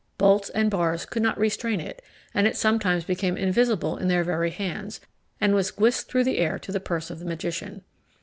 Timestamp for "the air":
6.23-6.57